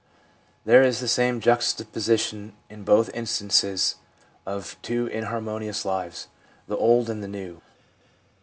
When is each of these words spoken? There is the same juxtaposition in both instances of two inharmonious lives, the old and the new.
There 0.65 0.81
is 0.81 0.99
the 0.99 1.07
same 1.07 1.39
juxtaposition 1.39 2.55
in 2.71 2.83
both 2.83 3.11
instances 3.13 3.97
of 4.47 4.75
two 4.81 5.05
inharmonious 5.05 5.85
lives, 5.85 6.27
the 6.65 6.75
old 6.75 7.07
and 7.07 7.21
the 7.23 7.27
new. 7.27 7.61